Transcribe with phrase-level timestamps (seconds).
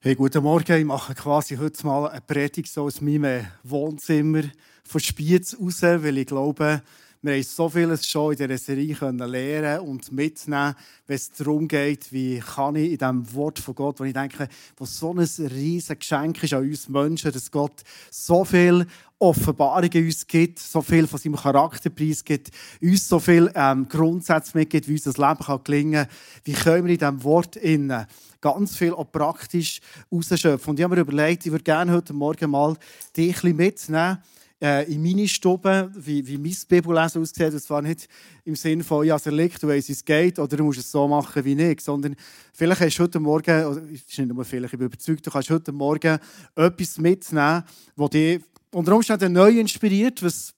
[0.00, 0.78] Hey, guten Morgen.
[0.78, 4.44] Ich mache quasi heute mal eine Predigt so aus meinem Wohnzimmer
[4.84, 6.82] von Spiez raus, weil ich glaube,
[7.20, 10.76] wir haben so vieles schon in dieser Serie lernen und mitnehmen,
[11.08, 14.46] wenn es darum geht, wie kann ich in diesem Wort von Gott, wo ich denke,
[14.76, 18.86] was so ein riesiges Geschenk ist an uns Menschen, dass Gott so viel
[19.18, 24.86] Offenbarungen uns gibt, so viel von seinem Charakterpreis gibt, uns so viel ähm, Grundsätze mitgibt,
[24.86, 26.16] wie unser Leben kann gelingen kann.
[26.44, 28.06] Wie können wir in diesem Wort innen
[28.40, 29.80] ganz viel auch praktisch
[30.12, 30.70] rausschöpfen?
[30.70, 32.76] Und ich habe mir überlegt, ich würde gerne heute Morgen mal
[33.16, 34.18] dich ein mitnehmen
[34.60, 37.52] äh, in meine Stube, wie, wie mein Bibellesen aussieht.
[37.52, 38.08] Und zwar nicht
[38.44, 41.06] im Sinne von, ja, es erliegt, du weißt, es geht, oder du musst es so
[41.06, 42.16] machen wie ich, sondern
[42.52, 45.50] vielleicht hast du heute Morgen, oder ist nicht nur vielleicht, ich bin überzeugt, du kannst
[45.50, 46.18] heute Morgen
[46.54, 47.62] etwas mitnehmen,
[47.96, 48.40] das dich
[48.72, 50.54] unter Umständen neu inspiriert, was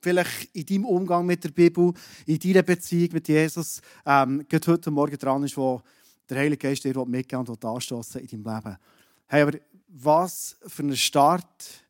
[0.00, 1.92] vielleicht in deinem Umgang mit der Bibel,
[2.26, 5.80] in deiner Beziehung mit Jesus, ähm, heute Morgen dran ist, wo
[6.28, 8.76] der Heilige Geist dir mitgeben und anstoßen in deinem Leben.
[9.26, 9.58] Hey, aber
[9.88, 11.84] was für ein Start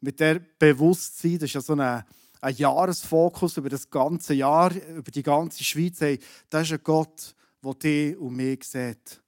[0.00, 2.04] mit der Bewusstsein, das ist ja so ein,
[2.40, 6.00] ein Jahresfokus über das ganze Jahr, über die ganze Schweiz.
[6.00, 6.18] Hey,
[6.50, 9.22] das ist ein Gott, der dich und mich sieht.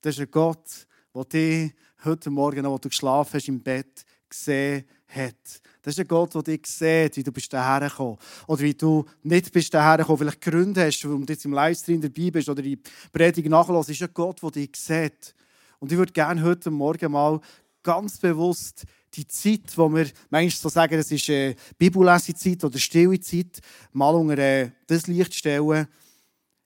[0.00, 1.74] Das ist ein Gott, der dich
[2.04, 5.60] heute Morgen, wo du geschlafen hast im Bett, gesehen hat.
[5.82, 8.18] Das ist ein Gott, der dich sieht, wie du bist daher gekommen.
[8.46, 10.18] Oder wie du nicht bist daher gekommen.
[10.18, 12.78] Vielleicht Gründe hast, warum du jetzt im Livestream dabei bist oder die
[13.12, 13.88] Predigt nachlässt.
[13.88, 15.34] Das ist ein Gott, der dich sieht.
[15.78, 17.40] Und ich würde gerne heute Morgen mal
[17.82, 23.18] ganz bewusst die Zeit, wo wir manchmal so sagen, das ist eine Bibellesezeit oder stille
[23.20, 23.60] Zeit,
[23.92, 25.88] mal unter äh, das Licht stellen.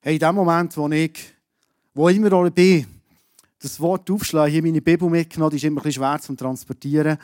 [0.00, 1.18] Hey, in dem Moment, wo ich,
[1.94, 2.86] wo immer auch bin,
[3.60, 7.16] das Wort aufschlagen, hier meine Bibel mitgenommen, die ist immer ein bisschen schwer zu transportieren.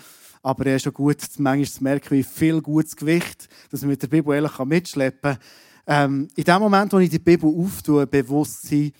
[0.42, 4.02] Aber es ist schon gut, manchmal zu merken, wie viel gutes Gewicht dass man mit
[4.02, 5.40] der Bibel ehrlich mitschleppen kann.
[5.86, 8.92] Ähm, in dem Moment, wo ich die Bibel auftue, bewusst sein,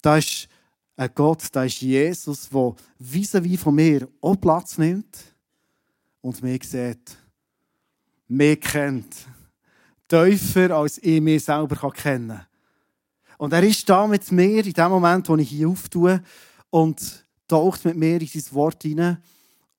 [0.00, 0.48] da ist
[0.96, 5.18] ein Gott, da ist Jesus, der vis-à-vis von mir auch Platz nimmt
[6.20, 7.16] und mich sieht,
[8.28, 9.26] mich kennt,
[10.08, 12.46] tiefer als ich mich selber kennen kann.
[13.38, 16.22] Und er ist da mit mir in dem Moment, wo ich hier auftue
[16.68, 19.18] und taucht mit mir in sein Wort hinein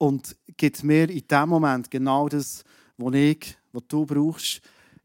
[0.01, 2.63] und gibt mir in dem Moment genau das,
[2.97, 4.59] was ich, was du brauchst,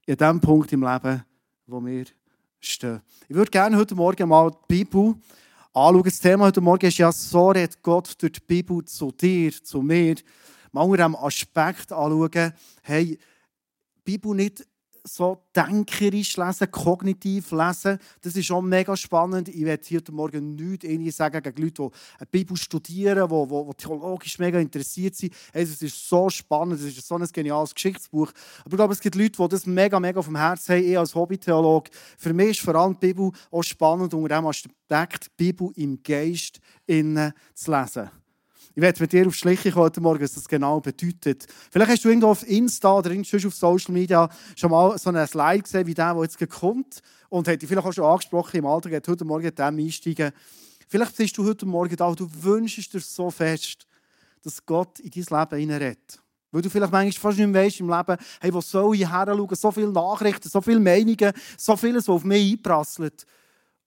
[0.06, 1.22] in dem Punkt im Leben,
[1.66, 2.06] wo wir
[2.60, 3.02] stehen.
[3.28, 5.14] Ich würde gerne heute Morgen mal die Bibel
[5.74, 6.02] anschauen.
[6.02, 9.82] Das Thema heute Morgen ist ja, so redet Gott durch die Bibel zu dir, zu
[9.82, 10.14] mir
[10.72, 13.18] mal unter diesem Aspekt anschauen, hey,
[14.02, 14.66] Bibel nicht
[15.06, 17.98] so denkerisch lesen, kognitiv lesen.
[18.22, 19.48] Das ist schon mega spannend.
[19.48, 23.74] Ich werde heute Morgen nichts sagen gegen Leute, die eine Bibel studieren, die, die, die
[23.76, 25.34] theologisch mega interessiert sind.
[25.52, 28.32] Das ist so spannend, das ist so ein geniales Geschichtsbuch.
[28.60, 30.84] Aber ich glaube, es gibt Leute, die das mega, mega dem Herzen haben.
[30.84, 35.26] Ich als Hobbytheologe, für mich ist vor allem die Bibel auch spannend, unter dem Aspekt,
[35.38, 38.10] die Bibel im Geist zu lesen.
[38.78, 41.46] Ich werde mit dir auf Schliche heute Morgen, was das genau bedeutet.
[41.70, 45.26] Vielleicht hast du irgendwo auf Insta oder irgendwo auf Social Media schon mal so einen
[45.26, 47.00] Slide gesehen, wie der, der jetzt kommt.
[47.30, 50.30] Und hat dich vielleicht auch schon angesprochen, im Alltag heute Morgen dem einsteigen.
[50.88, 53.86] Vielleicht bist du heute Morgen da und du wünschst dir so fest,
[54.42, 56.22] dass Gott in dein Leben hineinredet.
[56.50, 59.24] Weil du vielleicht manchmal fast nicht mehr weißt im Leben, hey, wo soll ich her
[59.26, 59.54] schauen?
[59.54, 63.24] So viele Nachrichten, so viele Meinungen, so vieles, was auf mich einprasselt.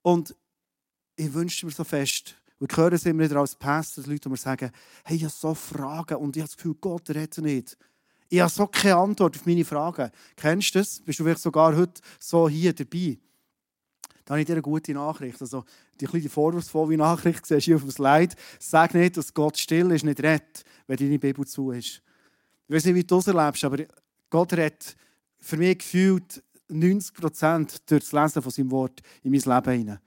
[0.01, 0.35] Und
[1.15, 4.29] ich wünsche mir so fest, und ich höre es immer wieder als Pastor, Leute, die
[4.29, 4.71] mir sagen,
[5.05, 7.77] hey, ich habe so Fragen und ich habe das Gefühl, Gott redet nicht.
[8.27, 10.11] Ich habe so keine Antwort auf meine Fragen.
[10.35, 10.99] Kennst du das?
[10.99, 13.17] Bist du vielleicht sogar heute so hier dabei?
[14.25, 15.41] Da habe ich dir eine gute Nachricht.
[15.41, 15.63] Also,
[15.99, 18.35] die kleine vorwurfsvolle Nachricht siehst du hier auf dem Slide.
[18.59, 22.03] Sag nicht, dass Gott still ist, nicht redet, wenn deine Bibel zu ist.
[22.67, 23.77] Ich weiß nicht, wie du das erlebst, aber
[24.29, 24.95] Gott redet
[25.39, 29.99] für mich gefühlt 90 Prozent durch das Lesen von seinem Wort in mein Leben hinein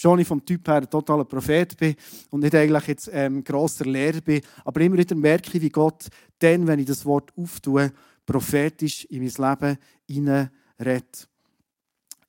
[0.00, 1.94] schon ich vom Typ her ein totaler Prophet bin
[2.30, 6.08] und nicht eigentlich jetzt ähm, grosser Lehrer bin, aber immer wieder merke ich, wie Gott
[6.38, 7.92] dann, wenn ich das Wort auftue,
[8.24, 11.28] prophetisch in mein Leben hineinredet.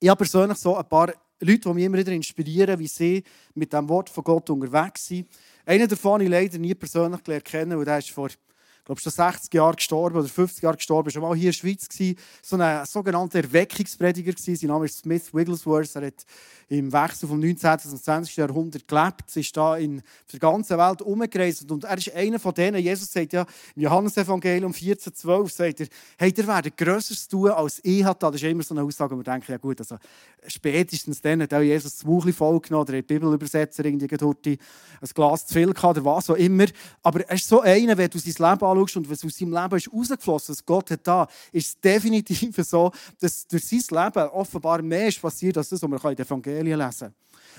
[0.00, 3.22] Ich habe persönlich so ein paar Leute, die mich immer wieder inspirieren, wie sie
[3.54, 5.28] mit dem Wort von Gott unterwegs sind.
[5.64, 8.28] Einen davon habe ich leider nie persönlich gelernt kennen, weil der ist vor
[8.88, 11.88] glaube schon 60 Jahre gestorben oder 50 Jahre gestorben, schon mal hier in der Schweiz
[11.88, 14.56] gewesen, so ein sogenannter Erweckungsprediger gewesen.
[14.56, 15.94] Sein Name ist Smith Wigglesworth.
[15.94, 16.24] Er hat
[16.68, 17.78] im Wechsel vom 19.
[17.78, 18.36] zum 20.
[18.36, 20.02] Jahrhundert gelebt, ist da in
[20.32, 22.82] der ganzen Welt umgereist und er ist einer von denen.
[22.82, 25.86] Jesus sagt ja im Johannesevangelium 14,12 sagt er,
[26.18, 28.26] hey, ihr werdet Größeres tun als ich hatte.
[28.26, 29.96] Das ist immer so eine Aussage, wo man denkt, ja gut, also
[30.46, 35.54] spätestens dann hat auch Jesus das Mauchli vollgenommen oder der Bibelübersetzer irgendwie ein Glas zu
[35.54, 36.66] viel gehabt oder was auch immer.
[37.02, 39.76] Aber er ist so einer, wenn du sein Leben anschaust und was aus seinem Leben
[39.76, 42.90] ist rausgeflossen, was Gott hat da, ist es definitiv so,
[43.20, 46.78] dass durch sein Leben offenbar mehr ist passiert, als das, was man in den Evangelien
[46.78, 47.14] lesen kann.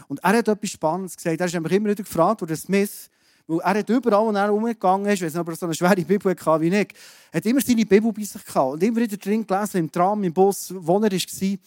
[0.07, 1.39] Und er hat etwas Spannendes gesagt.
[1.39, 3.09] Er ist immer wieder gefragt, oder Smith,
[3.49, 6.35] Weil er hat überall, wo er umgegangen ist, wenn es aber so eine schwere Bibel
[6.35, 6.87] hatte wie ich,
[7.33, 8.73] hat immer seine Bibel bei sich gehabt.
[8.73, 11.57] Und immer wieder drin gelesen, im Tram, im Bus, wo er war.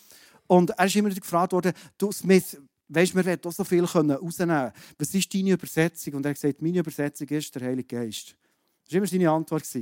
[0.47, 2.57] Und er ist immer wieder gefragt worden, du Smith,
[2.89, 4.71] weißt, wir wollen auch so viel rausnehmen.
[4.97, 6.15] Was ist deine Übersetzung?
[6.15, 8.37] Und er hat gesagt, meine Übersetzung ist der Heilige Geist.
[8.85, 9.63] Das war immer seine Antwort.
[9.63, 9.75] Das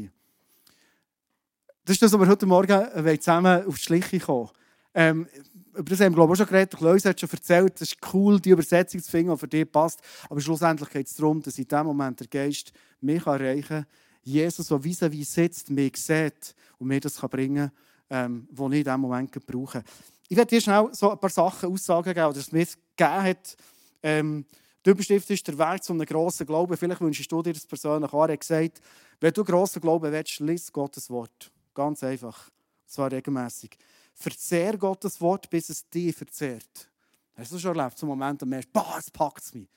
[1.94, 4.50] ist das, was wir heute Morgen zusammen auf die Schliche kommen.
[4.94, 5.26] Ähm,
[5.73, 6.81] über das haben wir glaube ich, auch schon geredet.
[6.81, 10.00] Leute hat schon erzählt, es ist cool, die Übersetzung zu finden, die für dich passt.
[10.29, 13.87] Aber schlussendlich geht es darum, dass in diesem Moment der Geist mich erreichen kann.
[14.23, 17.70] Jesus, der vis wie sitzt, mich sieht und mir das bringen
[18.08, 19.82] kann, ähm, was ich in diesem Moment brauche.
[20.29, 23.56] Ich werde dir schnell so ein paar Sachen, Aussagen geben, die es mir gegeben hat.
[24.03, 24.44] Ähm,
[24.85, 26.77] die Überschrift ist der Weg zu einem grossen Glauben.
[26.77, 28.25] Vielleicht wünschst du dir das persönlich auch.
[28.27, 28.81] Er hat gesagt,
[29.21, 31.53] wenn du grossen Glauben willst, lies Gottes Wort.
[31.75, 32.49] Ganz einfach.
[32.49, 33.77] Und zwar regelmäßig.
[34.15, 36.91] Verzehr Gottes Wort, bis es dich verzehrt.
[37.35, 39.69] Hast du schon erlebt, so Moment, und merkst, boah, es packt mich.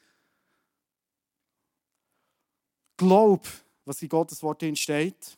[2.97, 3.47] Glaub,
[3.85, 5.37] was in Gottes Wort entsteht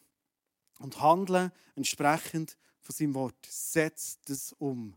[0.80, 3.36] und handle entsprechend von seinem Wort.
[3.48, 4.96] Setz das um.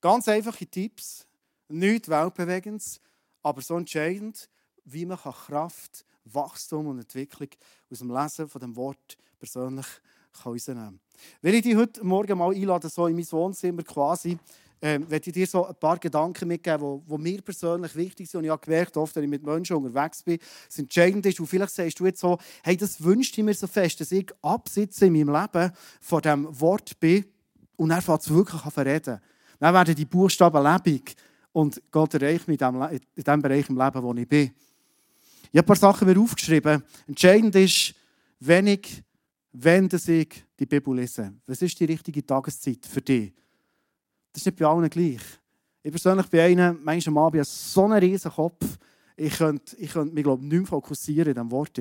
[0.00, 1.26] Ganz einfache Tipps,
[1.68, 3.00] nichts weltbewegendes,
[3.42, 4.48] aber so entscheidend,
[4.84, 7.48] wie man Kraft, Wachstum und Entwicklung
[7.90, 9.86] aus dem Lesen von dem Wort persönlich
[10.44, 11.00] rausnehmen kann.
[11.40, 14.38] Wenn ich dich heute Morgen mal einlade, so in mein Wohnzimmer quasi,
[14.80, 18.38] äh, werde ich dir so ein paar Gedanken mitgeben, die, mir persönlich wichtig sind.
[18.38, 21.46] Und ich habe gemerkt, oft, wenn ich mit Menschen unterwegs bin, das Entscheidende ist, und
[21.46, 25.06] vielleicht sagst du jetzt so, hey, das wünscht ich mir so fest, dass ich absitze
[25.06, 27.24] in meinem Leben von diesem Wort bin
[27.76, 29.20] und er fängt wirklich verreden.
[29.60, 31.14] Dann werden die Buchstaben lebendig
[31.52, 32.82] und Gott erreicht mich in dem,
[33.14, 34.50] in dem Bereich im Leben, wo ich bin.
[35.50, 36.82] Ich habe ein paar Sachen mir aufgeschrieben.
[37.06, 37.94] Entscheidend ist,
[38.40, 39.02] wenn ich
[39.52, 41.34] wenn ich die Bibel lese.
[41.46, 43.32] Was ist die richtige Tageszeit für dich?
[44.32, 45.20] Das ist nicht bei allen gleich.
[45.82, 48.78] Ich persönlich bin einer, manchmal am Abend so einen riesen Kopf,
[49.14, 51.78] ich könnte, ich könnte mich glaube nicht mehr fokussieren in diesem Wort.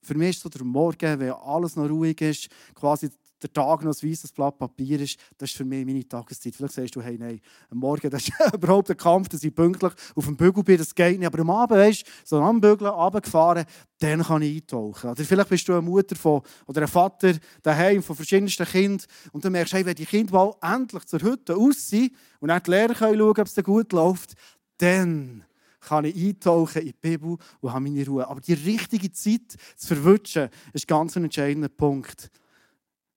[0.00, 3.10] Für mich ist so der Morgen, wenn alles noch ruhig ist, quasi
[3.42, 6.54] der Tag noch ein weißes Blatt Papier ist, das ist für mich meine Tageszeit.
[6.54, 7.40] Vielleicht sagst du, hey, nein,
[7.70, 10.94] am Morgen das ist überhaupt ein Kampf, dass ich pünktlich auf dem Bügel bin, das
[10.94, 11.26] geht nicht.
[11.26, 13.64] Aber am Abend, weißt du, so am Bügeln, runtergefahren,
[13.98, 15.10] dann kann ich eintauchen.
[15.10, 19.44] Oder vielleicht bist du eine Mutter von, oder ein Vater daheim von verschiedensten Kindern und
[19.44, 22.70] dann merkst du, hey, wenn die Kinder mal endlich zur Hütte aussehen und dann die
[22.70, 24.34] Lehrer können ob es gut läuft,
[24.78, 25.44] dann
[25.80, 28.26] kann ich eintauchen in die Bibel und habe meine Ruhe.
[28.26, 32.30] Aber die richtige Zeit zu verwünschen, ist ganz ein entscheidender Punkt.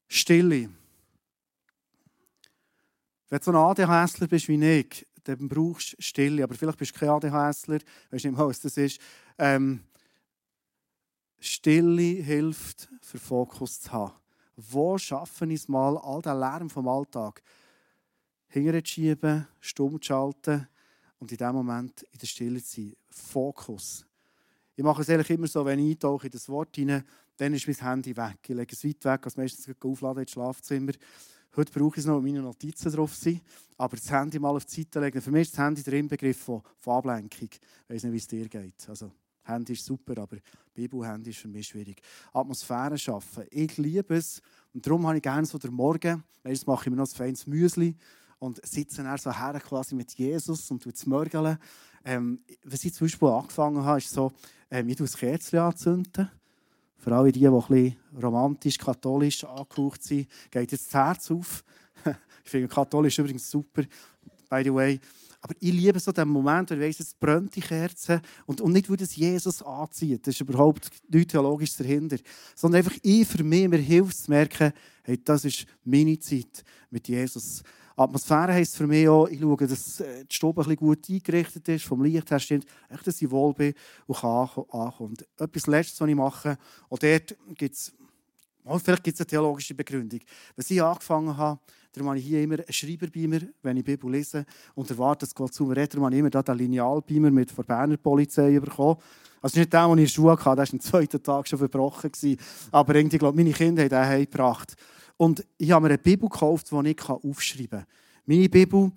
[0.09, 0.69] Stille.
[3.29, 6.43] Wenn du so ein ADHSler bist wie ich, dann brauchst du Stille.
[6.43, 7.79] Aber vielleicht bist du kein ADHSler,
[8.09, 8.99] weißt nicht mal, was das ist.
[9.37, 9.83] Ähm,
[11.39, 14.13] Stille hilft, für Fokus zu haben.
[14.55, 17.41] Wo schaffe ich es mal, all den Lärm vom Alltag
[18.47, 20.67] hinterzuschieben, stumm zu schalten
[21.19, 22.95] und in dem Moment in der Stille zu sein?
[23.09, 24.05] Fokus.
[24.75, 27.05] Ich mache es eigentlich immer so, wenn ich in das Wort hinein,
[27.39, 28.37] dann ist mein Handy weg.
[28.43, 30.91] Ich lege es weit weg, als meistens aufladen ins Schlafzimmer.
[31.55, 33.41] Heute brauche ich es noch, weil meine Notizen drauf sind.
[33.77, 35.21] Aber das Handy mal auf die Seite legen.
[35.21, 37.49] Für mich ist das Handy der Inbegriff von, von Ablenkung.
[37.51, 38.89] Ich weiß nicht, wie es dir geht.
[38.89, 39.11] Also,
[39.43, 40.37] Handy ist super, aber
[40.73, 42.01] Bibel-Handy ist für mich schwierig.
[42.33, 43.45] Atmosphäre schaffen.
[43.49, 44.41] Ich liebe es.
[44.73, 46.23] Und darum habe ich gerne so den Morgen.
[46.43, 47.95] Meistens mache ich mir noch ein feines Müsli
[48.39, 51.57] und sitze dann so her quasi mit Jesus und mörgeln.
[52.03, 54.33] Ähm, was ich zum Beispiel angefangen habe, ist so,
[54.69, 56.29] ähm, ich das Kerzchen anzünden.
[56.99, 61.63] Für alle die, die romantisch, katholisch angehaucht sind, geht jetzt das Herz auf.
[62.43, 63.83] ich finde katholisch übrigens super,
[64.49, 64.99] by the way.
[65.41, 68.73] Aber ich liebe so den Moment, wo ich weiss, es brennt die Kerze und, und
[68.73, 70.27] nicht, weil das Jesus anzieht.
[70.27, 72.17] Das ist überhaupt nichts Theologisches dahinter.
[72.55, 74.73] Sondern einfach ich für mich, mir hilft zu merken,
[75.03, 77.63] hey, das ist meine Zeit mit Jesus.
[77.99, 81.85] Atmosphäre heisst für mich auch, ich schaue, dass äh, die Stube ein gut eingerichtet ist,
[81.85, 82.65] vom Licht her stimmt,
[83.03, 83.73] dass ich wohl bin
[84.07, 85.17] und kann ankommen.
[85.37, 87.91] Etwas Letztes, was ich mache, und dort gibt es,
[88.83, 90.21] vielleicht gibt es eine theologische Begründung.
[90.55, 91.59] Was ich angefangen habe,
[91.91, 95.25] darum habe ich hier immer einen Schreiber bei mir, wenn ich Bibel lese und erwarte,
[95.25, 95.93] dass Gott zu mir redet.
[95.93, 98.97] Darum habe ich immer den Linealbeamer mit der Berner Polizei bekommen.
[99.41, 101.59] Also nicht der, den ich in der Schule hatte, der war am zweiten Tag schon
[101.59, 102.11] verbrochen.
[102.71, 104.75] Aber irgendwie, glaube meine Kinder haben den heimgebracht.
[105.19, 107.85] Und ich habe mir eine Bibel gekauft, die ich aufschreiben kann.
[108.25, 108.89] Meine Bibel,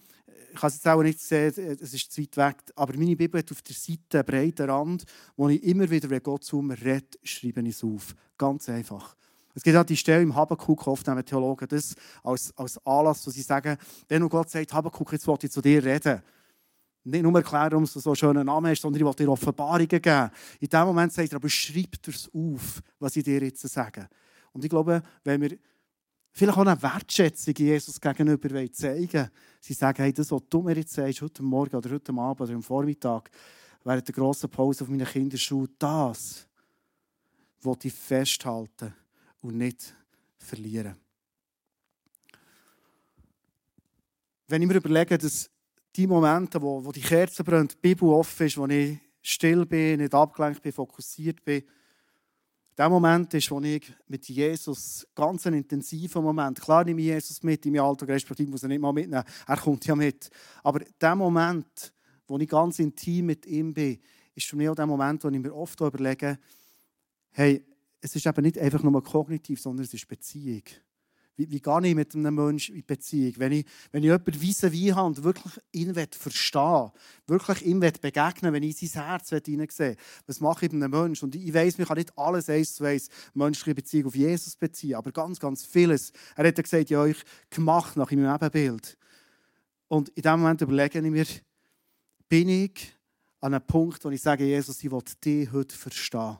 [0.53, 3.41] ich kann es jetzt auch nicht sehen, es ist zu weit weg, aber meine Bibel
[3.41, 5.05] hat auf der Seite einen breiten Rand,
[5.37, 8.15] wo ich immer wieder, wenn Gott zu mir redet, schreibe ich es auf.
[8.39, 9.17] Ganz einfach.
[9.53, 13.33] Es gibt auch die Stelle im Habakkuk, oft nehmen Theologen das als, als Anlass, wo
[13.33, 13.77] sie sagen,
[14.07, 16.23] wenn Gott sagt, Habakkuk, jetzt will ich zu dir reden.
[17.03, 19.89] Nicht nur erklären, warum du so einen schönen Namen hast, sondern ich will dir Offenbarungen
[19.89, 20.31] geben.
[20.61, 24.09] In dem Moment sagt er, aber schreib es auf, was ich dir jetzt sage.
[24.53, 25.59] Und ich glaube, wenn wir
[26.33, 30.93] vielleicht auch eine Wertschätzung Jesus gegenüber zeigen Sie sagen, hey, das, was du mir jetzt
[30.93, 33.31] sagst, heute Morgen oder heute Abend oder am Vormittag,
[33.85, 36.49] während der grossen Pause auf meiner Kinderschule, das
[37.61, 38.93] wollte ich festhalten
[39.41, 39.95] und nicht
[40.39, 40.97] verlieren.
[44.49, 45.49] Wenn ich mir überlege, dass
[45.95, 50.01] die Momente, wo, wo die Kerze brennt, die Bibel offen ist, wo ich still bin,
[50.01, 51.63] nicht abgelenkt bin, fokussiert bin,
[52.77, 57.43] der Moment ist, wo ich mit Jesus ganz ein intensiver Moment, klar nehme ich Jesus
[57.43, 60.31] mit in meinem Alltag, respektive muss er nicht mal mitnehmen, er kommt ja mit.
[60.63, 61.93] Aber der Moment,
[62.27, 63.99] wo ich ganz intim mit ihm bin,
[64.35, 66.39] ist für mich auch der Moment, wo ich mir oft überlege,
[67.33, 67.65] hey,
[68.01, 70.63] es ist eben nicht einfach nur kognitiv, sondern es ist Beziehung.
[71.37, 73.35] Wie, wie gehe ich mit einem Menschen in Beziehung?
[73.39, 76.91] Wenn ich, wenn ich jemanden weise wie habe und wirklich ihn verstehen
[77.27, 79.97] wirklich ihm begegnen wenn ich sein Herz hineinsehen
[80.27, 81.27] was mache ich mit einem Menschen?
[81.27, 84.95] Und ich weiß, man kann nicht alles eins zu eins menschliche Beziehung auf Jesus beziehen,
[84.95, 86.13] aber ganz, ganz vieles.
[86.37, 88.97] Er hat gesagt, ja, euch gemacht nach meinem Ebenbild.
[89.89, 91.27] Und in dem Moment überlege ich mir,
[92.29, 92.95] bin ich
[93.41, 96.39] an einem Punkt, wo ich sage, Jesus, ich will dich heute verstehen.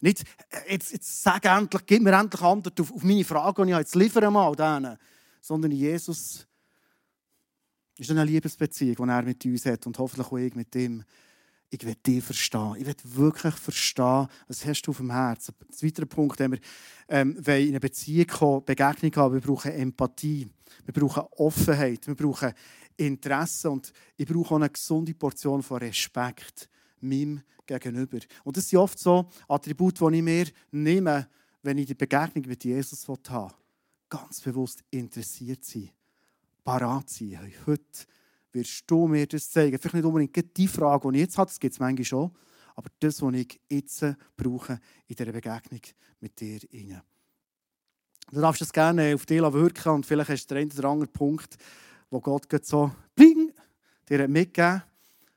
[0.00, 3.72] Nicht, äh, jetzt, jetzt sag endlich, gib mir endlich Antwort auf, auf meine Frage, die
[3.72, 4.96] ich jetzt liefere mal denen.
[5.40, 6.46] Sondern Jesus
[7.98, 11.02] ist eine Liebesbeziehung, die er mit uns hat und hoffentlich auch ich mit ihm.
[11.68, 12.76] Ich will dich verstehen.
[12.78, 15.54] Ich will wirklich verstehen, was hast du auf dem Herzen.
[15.60, 16.60] Ein zweiter Punkt, wenn wir
[17.08, 20.48] ähm, in eine Beziehung kommen, Begegnung haben, wir brauchen Empathie,
[20.84, 22.52] wir brauchen Offenheit, wir brauchen
[22.96, 26.68] Interesse und ich brauche auch eine gesunde Portion von Respekt
[27.00, 28.18] meinem gegenüber.
[28.44, 31.28] Und das sind oft so Attribute, die ich mir nehme,
[31.62, 33.52] wenn ich die Begegnung mit Jesus haben
[34.08, 35.90] Ganz bewusst interessiert sein,
[36.62, 37.52] parat sein.
[37.66, 38.06] Heute
[38.52, 39.78] wirst du mir das zeigen.
[39.78, 42.30] Vielleicht nicht unbedingt die Frage, die ich jetzt habe, das gibt es manchmal schon,
[42.76, 44.04] aber das, was ich jetzt
[44.36, 45.80] brauche in dieser Begegnung
[46.20, 46.60] mit dir.
[48.30, 51.12] Du darfst das gerne auf dich wirken und vielleicht hast du den einen oder anderen
[51.12, 51.56] Punkt,
[52.10, 53.52] wo Gott so bling,
[54.08, 54.82] dir mitgegeben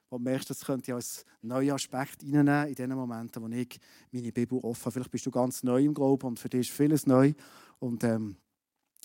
[0.09, 3.79] wo du merkst, das könnte ich als neuen Aspekt reinnehmen in den Momenten, wo ich
[4.11, 4.91] meine Bibel offen habe.
[4.91, 7.33] Vielleicht bist du ganz neu im Glauben und für dich ist vieles neu
[7.79, 8.35] und ähm,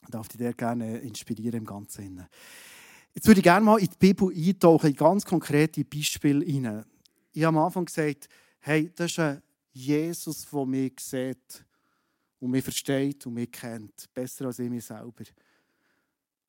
[0.08, 2.26] darf dich dir gerne inspirieren im Ganzen.
[3.14, 6.84] Jetzt würde ich gerne mal in die Bibel eintauchen, in ganz konkrete Beispiele hinein.
[7.32, 8.28] Ich habe am Anfang gesagt,
[8.60, 11.64] hey, das ist ein Jesus, der mich sieht
[12.40, 15.24] und mich versteht und mich kennt, besser als ich mich selber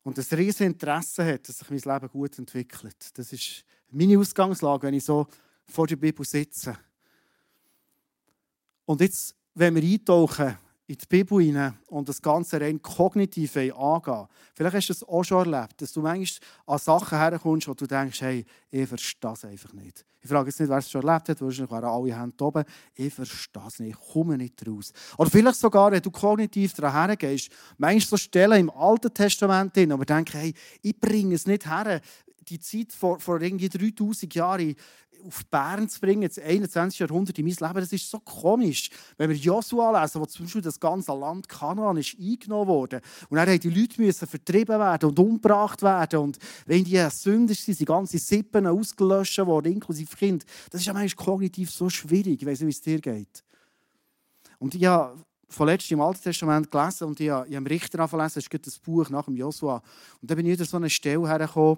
[0.05, 3.09] und ein riesiges Interesse hat, dass sich mein Leben gut entwickelt.
[3.15, 5.25] Das ist meine Ausgangslage, wenn ich so
[5.67, 6.77] vor der Bibel sitze.
[8.85, 10.57] Und jetzt, wenn wir eintauchen
[10.87, 14.27] in die Bibel hinein und das Ganze rein kognitiv angehen.
[14.53, 17.87] Vielleicht hast du es auch schon erlebt, dass du manchmal an Sachen herkommst, wo du
[17.87, 20.05] denkst, hey, ich verstehe das einfach nicht.
[20.21, 22.63] Ich frage jetzt nicht, wer es schon erlebt hat, wahrscheinlich waren alle Hände oben.
[22.93, 24.91] Ich verstehe es nicht, ich komme nicht raus.
[25.17, 30.05] Oder vielleicht sogar, wenn du kognitiv hergehst, manchmal so Stellen im Alten Testament hin, aber
[30.05, 30.53] denke, hey,
[30.83, 31.99] ich bringe es nicht her,
[32.47, 34.75] die Zeit vor, vor irgendwie 3000 Jahren
[35.25, 36.99] auf Bern zu bringen, das 21.
[36.99, 38.89] Jahrhundert in mein Leben, das ist so komisch.
[39.17, 43.37] Wenn wir Josua lesen, wo zum Beispiel das ganze Land Kanaan ist eingenommen wurde und
[43.37, 47.79] dann mussten die Leute müssen vertrieben werden und umgebracht werden und wenn die Sünder sind,
[47.79, 50.45] die ganze Sippen ausgelöscht worden, inklusive Kind.
[50.69, 52.41] Das ist ja manchmal kognitiv so schwierig.
[52.41, 53.43] Ich weiß nicht, wie es dir geht.
[54.59, 55.17] Und ich habe
[55.47, 58.79] vorletzt im Alten Testament gelesen und ich habe, ich habe Richter angefangen das ist das
[58.79, 59.81] Buch nach dem Josua.
[60.21, 61.77] Und da bin ich wieder so eine Stelle hergekommen,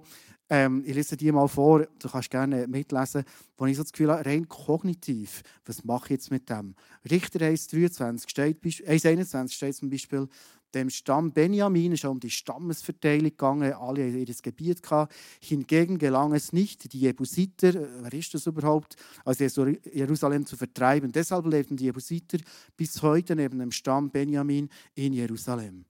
[0.50, 3.24] ähm, ich lese dir mal vor, du kannst gerne mitlesen,
[3.58, 6.76] wo ich so das Gefühl habe, rein kognitiv, was mache ich jetzt mit dem?
[7.10, 10.28] Richter 1,23 steht, 1,21 steht zum Beispiel,
[10.74, 15.14] dem Stamm Benjamin ist um die Stammesverteilung gegangen, alle haben ihr Gebiet gehabt.
[15.42, 21.12] Hingegen gelang es nicht, die Jebusiter, äh, wer ist das überhaupt, aus Jerusalem zu vertreiben.
[21.12, 22.38] Deshalb lebten die Jebusiter
[22.76, 25.86] bis heute neben dem Stamm Benjamin in Jerusalem.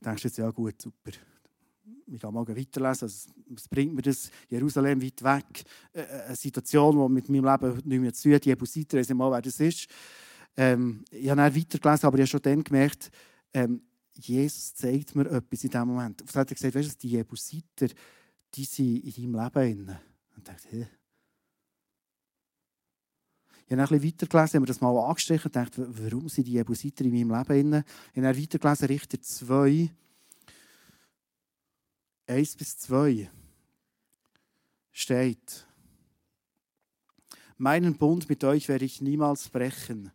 [0.00, 1.10] Da denkst du jetzt, ja gut, super
[2.06, 4.30] ich kann mal weiterlesen, also, was bringt mir das?
[4.48, 8.34] Jerusalem weit weg, äh, äh, eine Situation, die mit meinem Leben nicht mehr zu tun
[8.34, 8.44] hat.
[8.44, 9.88] Die Jebusiter, ich mal, wer das ist.
[10.56, 13.10] Ähm, ich habe dann weitergelesen, aber ich habe schon dann gemerkt,
[13.54, 13.82] ähm,
[14.14, 16.22] Jesus zeigt mir etwas in diesem Moment.
[16.22, 17.88] Auf hat er gesagt, weißt du, die Jebusiter,
[18.54, 19.96] die sind in deinem Leben drin.
[20.36, 20.88] Und ich dachte, hä?
[23.66, 26.54] Ich habe ein bisschen weitergelesen, habe mir das mal angestrichen und dachte, warum sind die
[26.54, 27.84] Jebusiter in meinem Leben drin?
[28.12, 29.90] Ich habe dann weitergelesen, Richter 2,
[32.30, 33.28] 1 bis 2
[34.92, 35.66] steht,
[37.56, 40.12] meinen Bund mit euch werde ich niemals brechen.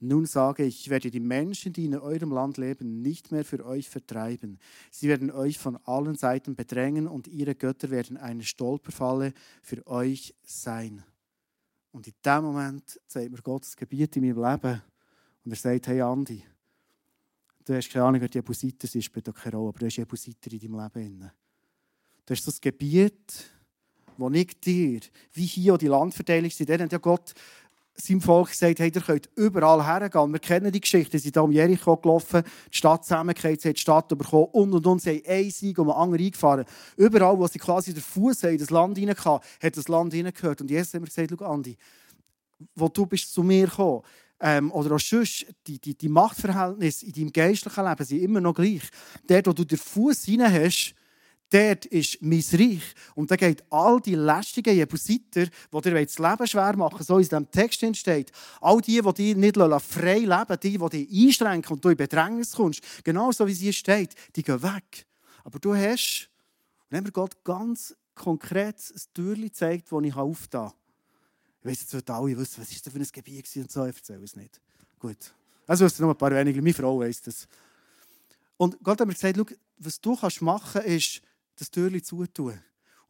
[0.00, 3.64] Nun sage ich, ich werde die Menschen, die in eurem Land leben, nicht mehr für
[3.64, 4.58] euch vertreiben.
[4.90, 9.32] Sie werden euch von allen Seiten bedrängen und ihre Götter werden eine Stolperfalle
[9.62, 11.02] für euch sein.
[11.90, 14.82] Und in dem Moment zeigt mir Gottes Gebiet in meinem Leben
[15.46, 16.44] und er sagt, hey Andi,
[17.64, 19.96] Du hast keine Ahnung, wer die Jebusiter sind, spielt auch keine Rolle, aber du hast
[19.96, 21.30] Jebusiter in deinem Leben.
[22.26, 23.50] Du hast das Gebiet,
[24.16, 25.00] wo ich dir,
[25.32, 27.34] wie hier die Landverteilung sind, dann hat ja Gott
[28.00, 30.32] seinem Volk gesagt, hey, ihr könnt überall hergehen.
[30.32, 33.74] Wir kennen die Geschichte, sie sind da um Jericho gelaufen, die Stadt zusammengekehrt, sie haben
[33.74, 36.64] die Stadt bekommen und und und, sie haben einen Sieg um den anderen eingefahren.
[36.96, 40.60] Überall, wo sie quasi den Fuß in das Land reinkamen, hat das Land hineingehört.
[40.60, 41.76] Und Jesus hat mir gesagt, schau Andi,
[42.74, 44.02] wo du bist zu mir gekommen,
[44.40, 48.54] ähm, oder auch sonst, die, die, die Machtverhältnisse in deinem geistlichen Leben sind immer noch
[48.54, 48.82] gleich.
[49.26, 50.94] Dort, wo du den Fuß hinein hast,
[51.50, 52.94] dort ist mein Reich.
[53.14, 57.24] Und da geht all die lästigen Jebusiter, die dir das Leben schwer machen, so in
[57.24, 61.84] diesem Text steht, all die, die dich nicht frei leben die, die dich einschränken und
[61.84, 65.06] du in Bedrängnis kommst, genauso wie sie steht, die gehen weg.
[65.44, 66.30] Aber du hast,
[66.88, 70.79] wenn mir Gott ganz konkret ein Türchen gezeigt, das ich auftan kann.
[71.60, 73.96] Ich weiß jetzt nicht alle wissen, was ist das für ein Gebiet und so, ich
[73.96, 74.60] erzähle es nicht.
[74.98, 75.34] Gut.
[75.66, 77.46] Also wissen noch ein paar wenige, meine Frau weiss das.
[78.56, 79.38] Und Gott hat mir gesagt,
[79.78, 81.22] was du machen kannst, ist,
[81.56, 82.58] das Türchen zutun.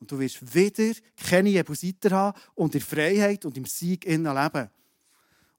[0.00, 4.68] Und du wirst wieder keine Jebusiter haben und in Freiheit und im Sieg innen leben.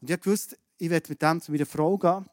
[0.02, 2.26] Und ich wusste, ich werde mit dem zu meiner Frau gehen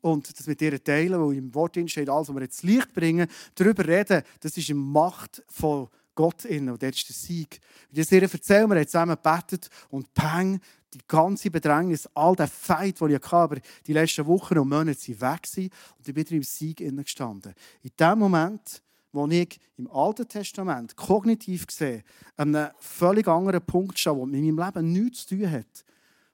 [0.00, 3.28] und das mit ihr teilen, weil im Wort steht, alles, was wir ins Licht bringen,
[3.54, 6.01] darüber reden, das ist in Macht von Gott
[6.44, 7.60] innen und dort ist der Sieg.
[7.90, 10.60] Und ich ihr erzählen, wir haben zusammen gebetet und Peng,
[10.94, 14.98] die ganze Bedrängnis, all der Feind, den ich hatte, aber die letzten Wochen und Monate
[14.98, 17.54] sind weg und ich bin wieder im Sieg innen gestanden.
[17.82, 22.02] In dem Moment wo ich im Alten Testament kognitiv gesehen
[22.36, 25.84] an einem völlig anderen Punkt stehe, der mit meinem Leben nichts zu tun hat,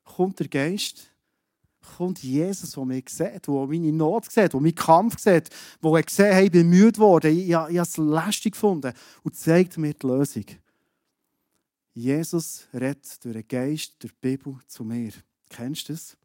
[0.05, 1.08] kommt der Geist,
[1.97, 5.51] kommt Jesus, der mich sieht, der meine Not sieht, der meinen Kampf sieht,
[5.83, 8.93] der er gesehen hat, ich bin müde geworden, ich, ich, ich habe es lästig gefunden
[9.23, 10.45] und zeigt mir die Lösung.
[11.95, 15.13] Jesus redet durch den Geist, durch die Bibel zu mir.
[15.49, 16.17] Kennst du das?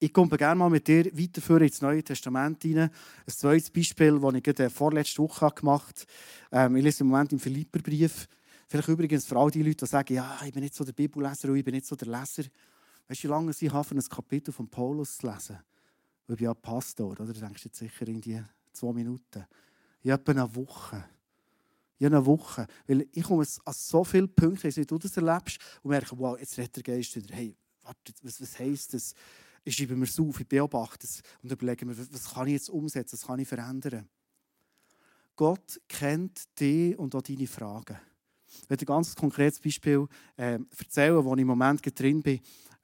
[0.00, 2.90] Ich komme gerne mal mit dir weiterführen ins Neue Testament hinein.
[3.26, 6.06] Ein zweites Beispiel, das ich gerade vorletzte Woche gemacht
[6.52, 6.66] habe.
[6.66, 8.28] Ähm, ich lese im Moment im Philipperbrief.
[8.68, 11.48] Vielleicht übrigens für all die Leute, die sagen, ja, ich bin nicht so der Bibelleser
[11.48, 12.44] und ich bin nicht so der Leser.
[13.08, 15.58] Weißt du, wie lange ich habe, für ein Kapitel von Paulus zu lesen?
[16.26, 17.26] Weil ich bin ja Pastor, oder?
[17.26, 19.46] Du denkst jetzt sicher in die zwei Minuten.
[20.02, 21.04] Ich habe eine Woche.
[21.98, 22.66] Ich habe eine Woche.
[22.86, 26.56] Weil ich komme an so viele Punkte, wie du das erlebst, und merke, wow, jetzt
[26.58, 27.34] redet der Geist wieder.
[27.34, 29.14] Hey, warte, was, was heisst das?
[29.68, 32.70] ich schreibe mir es auf, ich beobachte es und überlege mir, was kann ich jetzt
[32.70, 34.08] umsetzen, was kann ich verändern.
[35.36, 37.98] Gott kennt dich und auch deine Fragen.
[38.62, 40.06] Ich werde ein ganz konkretes Beispiel
[40.36, 42.40] äh, erzählen, wo ich im Moment drin bin.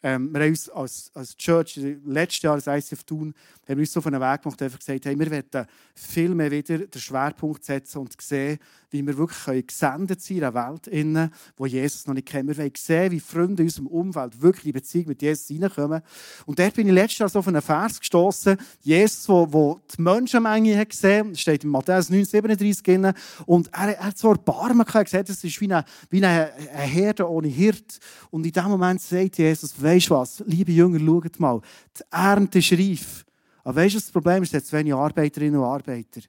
[0.06, 3.34] Ähm, wir haben uns als, als Church letztes Jahr als ICF Thun
[3.66, 6.50] haben wir uns so auf einen Weg gemacht, einfach gesagt, hey, wir wollen viel mehr
[6.50, 8.58] wieder den Schwerpunkt setzen und sehen,
[8.94, 12.48] wie wir wirklich gesendet sind in einer Welt, in wo Jesus noch nicht kennt.
[12.48, 16.00] Wir wollen sehen, wie Freunde in unserem Umfeld wirklich in Beziehung mit Jesus hineinkommen.
[16.46, 20.00] Und dort bin ich letztes Jahr so auf einen Vers gestoßen, Jesus, wo, wo die
[20.00, 23.12] Menschenmenge hat gesehen, steht in Matthäus 9,37 drin,
[23.46, 26.82] und er, er hat so Erbarmen gehabt, gesagt, das ist wie eine, wie eine, eine
[26.82, 27.98] Herde ohne Hirt.
[28.30, 31.60] Und in dem Moment sagt Jesus, weisst du was, liebe Jünger, schaut mal,
[31.98, 33.24] die Ernte ist reif.
[33.64, 36.20] Aber weißt du, das Problem ist, es zu wenig Arbeiterinnen und Arbeiter.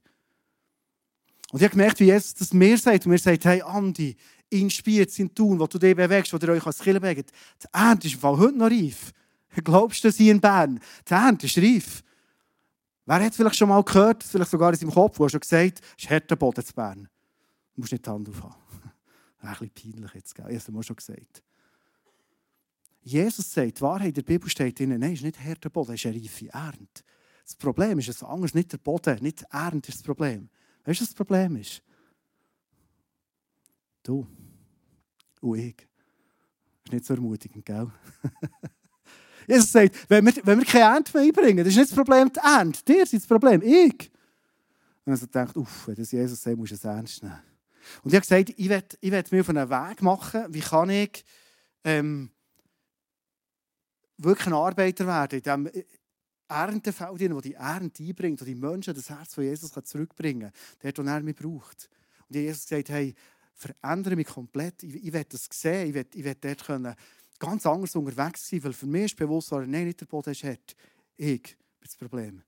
[1.56, 3.06] Und ich habe gemerkt, wie Jesus das mir sagt.
[3.06, 4.18] Und mir sagt, hey Andi,
[4.50, 7.32] in Spiez, in Thun, wo du dich bewegst, wo ihr euch als Kirche bewegt,
[7.64, 9.14] die Ernte ist im Fall heute noch reif.
[9.64, 10.82] Glaubst du das hier in Bern?
[11.08, 12.04] Die Ernte ist reif.
[13.06, 15.80] Wer hat vielleicht schon mal gehört, vielleicht sogar in seinem Kopf, wo er schon gesagt
[15.98, 17.08] es ist harter Boden zu Bern.
[17.74, 18.56] Du musst nicht die Hand aufhaben.
[19.40, 20.48] Ein bisschen peinlich jetzt, gell?
[20.50, 21.42] Ich habe es schon gesagt.
[23.02, 25.94] Jesus sagt, die Wahrheit in der Bibel steht drin, nein, es ist nicht harter Boden,
[25.94, 27.04] es ist eine reife Ernte.
[27.46, 30.50] Das Problem ist es anders, nicht der Boden, nicht die Ernte ist das Problem.
[30.86, 31.82] Weißt du, was das Problem ist?
[34.04, 34.28] Du
[35.42, 35.76] und ich.
[35.76, 37.92] Das ist nicht so ermutigend, gell?
[39.48, 42.32] Jesus sagt, wenn wir, wenn wir keine Ernte mehr einbringen, das ist nicht das Problem
[42.32, 42.84] die Ernte.
[42.84, 44.12] Dir ist das Problem, ich.
[45.06, 47.40] Und dann denkt, uff, wenn das Jesus sagt, muss ich es ernst nehmen.
[48.04, 51.24] Und ich habe gesagt, ich will, ich mir auf einen Weg machen, wie kann ich
[51.84, 52.32] ähm,
[54.18, 55.84] wirklich ein Arbeiter werden, in
[56.50, 60.94] diesem Erntefeld, wo die Ernte einbringt, wo die Menschen das Herz von Jesus zurückbringen kann,
[60.94, 61.90] dort, wo er mich braucht.
[62.30, 63.14] Und Jesus gesagt, hey,
[63.54, 66.96] verändere mich komplett, ich, ich will das sehen, ich will, ich will dort können
[67.40, 70.76] ganz anders unterwegs sein, weil für mich ist bewusst, nein, nicht der Boden hart,
[71.18, 72.42] ich bin das Problem.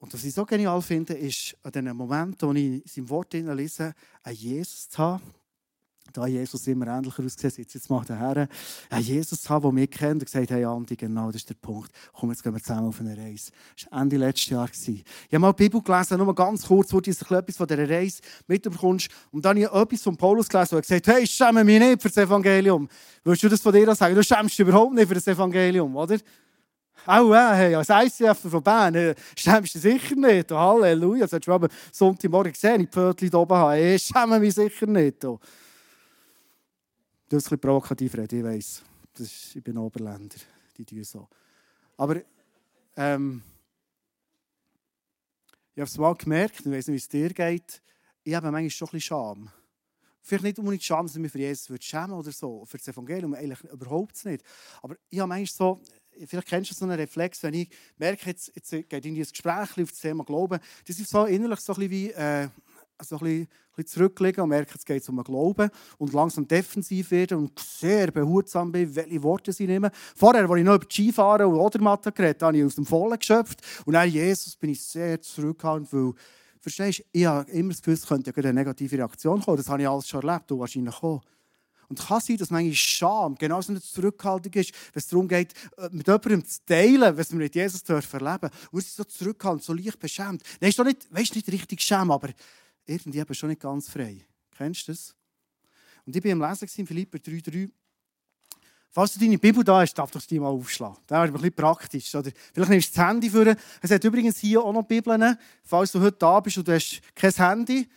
[0.00, 3.32] Und was ich so genial finde, ist an den Momenten, wo ich in seinem Wort
[3.32, 5.22] lese, einen Jesus zu haben,
[6.12, 8.48] da Jesus immer ähnlicher ausgesehen, jetzt, jetzt der Herr,
[8.90, 11.90] ja, Jesus haben, der mich kennt, und gesagt, hey Andi, genau, das ist der Punkt.
[12.12, 13.50] Komm, jetzt gehen wir zusammen auf eine Reise.
[13.76, 14.68] Das war Ende letztes Jahr.
[14.72, 18.20] Ich habe mal die Bibel gelesen, nur ganz kurz, wo du etwas von dieser Reise
[18.46, 19.08] mitbekommst.
[19.30, 22.02] Und dann habe ich etwas von Paulus gelesen, wo er gesagt hey, schäme mich nicht
[22.02, 22.88] für das Evangelium.
[23.24, 24.14] Willst du das von dir sagen?
[24.14, 26.18] Du schämst dich überhaupt nicht für das Evangelium, oder?
[27.06, 30.52] Auch äh, hey, als ICF von Bern äh, schämst du sicher nicht.
[30.52, 31.22] Oh, Halleluja.
[31.22, 33.78] Das hast du aber Sonntagmorgen gesehen, ich die Pfötchen oben habe.
[33.78, 35.24] Ich schäme mich sicher nicht.
[35.24, 35.38] Oh.
[37.30, 38.82] Das ist ein bisschen provokativ reden, ich
[39.18, 40.36] ist, ich bin Oberländer,
[40.78, 41.28] die tun so.
[41.98, 42.22] Aber
[42.96, 43.42] ähm,
[45.74, 47.82] ich habe es mal gemerkt, ich weiß nicht, wie es dir geht,
[48.24, 49.50] ich habe manchmal schon ein bisschen Scham.
[50.22, 53.34] Vielleicht nicht unbedingt Scham, dass ich mich für Jesus schämen oder so, für das Evangelium,
[53.34, 54.42] eigentlich überhaupt nicht.
[54.80, 55.82] Aber ich habe manchmal so,
[56.26, 59.82] vielleicht kennst du so einen Reflex, wenn ich merke, jetzt, jetzt geht irgendwie ein Gespräch
[59.82, 62.10] auf das Thema Glauben, das ist so innerlich so ein bisschen wie...
[62.12, 62.48] Äh,
[63.04, 67.10] so ein bisschen, ein zurücklegen und merke, es geht um den Glauben und langsam defensiv
[67.10, 69.90] werden und sehr behutsam bin, welche Worte sie nehmen.
[70.16, 73.18] Vorher, als ich noch über Skifahren und Odermatte geredet habe, habe ich aus dem Vollen
[73.18, 76.12] geschöpft und dann Jesus bin ich sehr zurückhaltend, weil
[76.60, 79.56] verstehst, ich habe immer das Gefühl, es könnte eine negative Reaktion kommen.
[79.56, 81.22] Das habe ich alles schon erlebt, du wahrscheinlich auch.
[81.88, 85.54] Und es kann sein, dass manchmal Scham genauso eine Zurückhaltung ist, wenn es darum geht,
[85.78, 88.50] äh, mit jemandem zu teilen, was wir mit Jesus dürfen erleben.
[88.70, 90.42] Und wir sind so zurückhaltend, so leicht beschämt.
[90.60, 92.28] Nein, ist doch nicht, weißt, nicht richtig schämen, aber
[92.88, 94.24] irgendwie eben schon nicht ganz frei.
[94.56, 95.14] Kennst du das?
[96.04, 97.70] Und ich war am Lesen in Philipper 3,3.
[98.90, 100.96] Falls du deine Bibel da hast, darfst du die mal aufschlagen.
[101.06, 102.14] Das wäre ein bisschen praktisch.
[102.14, 103.56] Oder vielleicht nimmst du das Handy für.
[103.82, 105.36] Es hat übrigens hier auch noch Bibeln.
[105.62, 107.88] Falls du heute da bist und du hast kein Handy,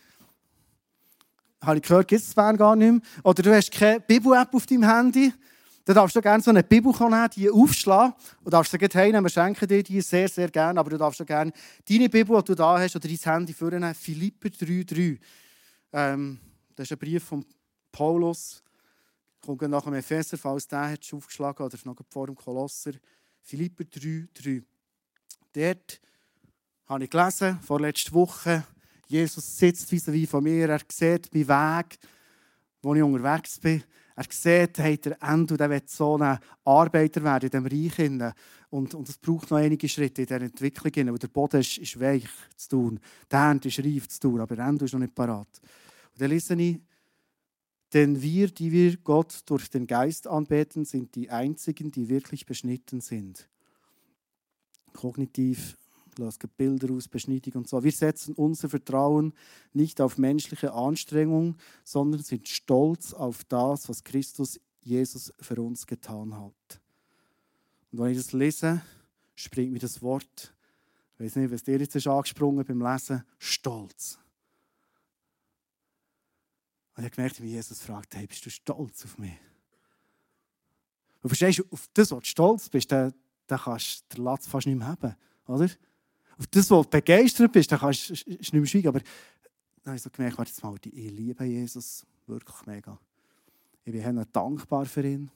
[1.62, 3.00] habe ich gehört, gibt es gar nicht mehr.
[3.24, 5.32] Oder du hast keine Bibel-App auf deinem Handy,
[5.84, 8.14] dann darfst du gerne so eine Bibel nehmen, die aufschlagen
[8.44, 9.12] und darfst sie gleich.
[9.12, 10.78] Wir schenken dir die sehr, sehr gerne.
[10.78, 11.52] Aber du darfst auch gerne
[11.88, 13.94] deine Bibel, die du da hast, oder dein Handy vornehmen.
[13.94, 15.18] Philipper 3,3.
[15.92, 16.38] Ähm,
[16.76, 17.44] das ist ein Brief von
[17.90, 18.62] Paulus.
[19.40, 22.92] Kommt nach dem Epheser, falls der hat aufgeschlagen oder noch vor dem Kolosser.
[23.42, 24.62] Philipper 3,3.
[25.52, 26.00] Dort
[26.86, 28.64] habe ich gelesen, vorletzte Woche,
[29.06, 31.98] Jesus sitzt vis-à-vis von mir, er sieht meinen Weg,
[32.82, 33.82] wo ich unterwegs bin.
[34.22, 38.32] Er sieht, hey, der Endo der will so ein Arbeiter werden in diesem Reich.
[38.70, 41.08] Und, und es braucht noch einige Schritte in dieser Entwicklung.
[41.08, 44.56] Weil der Boden ist, ist weich zu tun, der Hand ist reif zu tun, aber
[44.56, 45.48] der Endo ist noch nicht parat.
[46.12, 46.78] Und dann lese ich,
[47.92, 53.00] denn wir, die wir Gott durch den Geist anbeten, sind die Einzigen, die wirklich beschnitten
[53.00, 53.48] sind.
[54.94, 55.76] Kognitiv
[56.18, 57.82] Lass Bilder aus, Beschneidung und so.
[57.82, 59.32] Wir setzen unser Vertrauen
[59.72, 66.34] nicht auf menschliche Anstrengung, sondern sind stolz auf das, was Christus Jesus für uns getan
[66.34, 66.80] hat.
[67.90, 68.82] Und wenn ich das lese,
[69.34, 70.54] springt mir das Wort,
[71.14, 74.18] ich weiß nicht, was dir jetzt ist angesprungen beim Lesen, stolz.
[76.94, 79.38] Und ich habe gemerkt, wie Jesus fragt, hey, bist du stolz auf mich?
[81.22, 83.14] Und verstehst du, auf das, was du stolz bist, dann
[83.46, 85.14] kannst du den Latz fast nicht mehr haben,
[85.46, 85.70] oder?
[86.38, 88.88] Auf das, was du begeistert bist, dann kannst du nicht mehr schweigen.
[88.88, 92.98] Aber dann habe ich so gemerkt, warte mal, ich liebe Jesus wirklich mega.
[93.84, 95.30] Ich bin dankbar für ihn.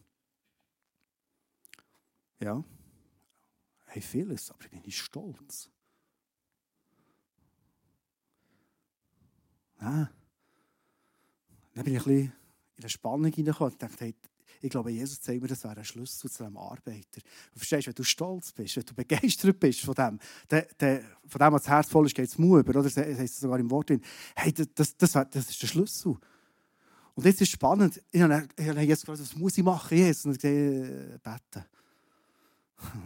[2.38, 2.62] Ja,
[3.96, 5.70] hey, vieles, aber ich bin nicht stolz.
[9.80, 10.10] Ja.
[11.74, 12.32] Dann bin ich ein bisschen
[12.76, 14.14] in eine Spannung hineingekommen und dachte, hey,
[14.66, 17.20] ich glaube, Jesus zeigt mir, das wäre ein Schlüssel zu einem Arbeiter.
[17.52, 20.18] Du verstehst, wenn du stolz bist, wenn du begeistert bist von dem,
[20.50, 22.80] der, der, von dem, was das Herz voll ist, geht es Mut über.
[22.80, 22.90] Oder?
[22.90, 24.02] Das heißt sogar im Wort drin.
[24.34, 26.16] Hey, das, das, das, ist der Schlüssel.
[27.14, 28.02] Und jetzt ist es spannend.
[28.10, 30.26] Ich habe, ich Jesus gefragt, was muss ich machen, Jesus?
[30.26, 31.64] Und ich habe beten.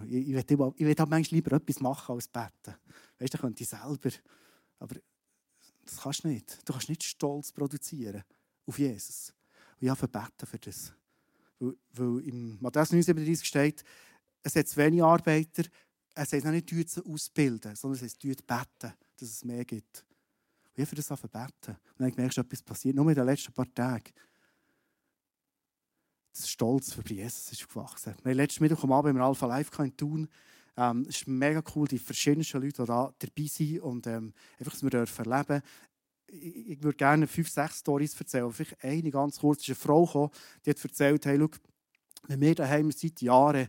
[0.09, 2.75] Ich, ich will, ich will halt manchmal lieber etwas machen als beten.
[3.20, 4.11] Weißt du, dann könnte ich selber.
[4.81, 4.96] Aber
[5.85, 6.59] das kannst du nicht.
[6.68, 8.25] Du kannst nicht Stolz produzieren
[8.66, 9.33] auf Jesus.
[9.81, 10.92] Und ich habe beten für das.
[11.61, 13.85] Weil, im Matthäus 9,37 steht,
[14.42, 15.64] es hat zu wenig Arbeiter,
[16.14, 20.05] es heißt nicht, sie ausbilden, sondern es heißt, beten, dass es mehr gibt.
[20.75, 21.77] Ich habe das angefangen beten.
[21.99, 22.96] Und dann merkst du, etwas passiert.
[22.96, 24.12] Nur in den letzten paar Tagen.
[26.33, 28.14] Das Stolz für Jesus ist gewachsen.
[28.23, 30.29] Wir haben letzten Mittwoch am Abend im Alpha Live in Thun.
[30.77, 34.73] Ähm, es ist mega cool, die verschiedensten Leute, die da dabei sind und ähm, einfach,
[34.73, 35.62] dass wir dürfen erleben
[36.33, 38.51] ich, ich würde gerne fünf, sechs Storys erzählen.
[38.53, 39.69] Vielleicht eine ganz kurz.
[39.69, 40.31] Eine Frau
[40.64, 41.49] die hat erzählt, hey, schau,
[42.29, 43.69] wenn wir daheim seit Jahren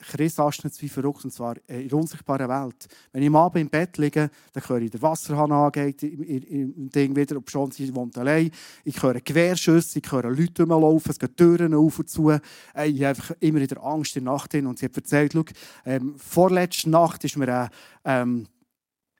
[0.00, 2.88] Christasten wie verrückt, und zwar in der unsichtbaren Welt.
[3.12, 7.14] Wenn ich am Abend im Bett liege, dann höre ich den Wasserhahn angehen, im Ding
[7.16, 8.50] wieder, ob schon sie wohnt allein.
[8.84, 12.30] Ich höre Querschüsse, ich höre Leute rumlaufen, es gehen Türen auf und zu.
[12.30, 12.40] Ich
[12.74, 14.66] habe einfach immer wieder Angst in der Nacht hin.
[14.66, 15.44] Und sie hat erzählt, schau,
[15.86, 17.68] ähm, vorletzte Nacht ist mir ein,
[18.04, 18.46] ähm,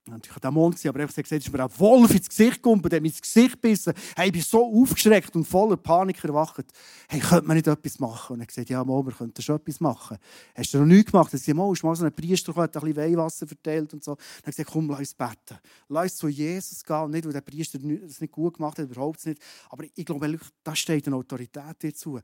[0.07, 3.09] Natürlich war Dämon, aber einfach gesagt, ist mir ein Wolf ins Gesicht gekommen, der mir
[3.09, 3.95] ins Gesicht bissen.
[4.15, 6.67] Hey, ich bin so aufgeschreckt und voller Panik erwacht.
[7.09, 8.35] Hey, könnte man nicht etwas machen?
[8.35, 10.19] Und er gesagt, ja, mal, wir könnten schon etwas machen.
[10.55, 11.33] Hast du noch nichts gemacht?
[11.33, 14.13] Er sagt, mal, ist mal so ein Priester, hat ein bisschen Weihwasser verteilt und so.
[14.13, 15.59] Und er gesagt, komm, lass uns beten.
[15.89, 17.11] Lass uns zu Jesus gehen.
[17.11, 19.41] Nicht, weil der Priester das nicht gut gemacht hat, überhaupt nicht.
[19.71, 22.21] Aber ich glaube, da steht eine Autorität dazu.